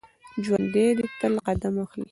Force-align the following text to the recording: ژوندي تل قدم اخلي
ژوندي 0.43 0.87
تل 1.19 1.33
قدم 1.45 1.75
اخلي 1.83 2.07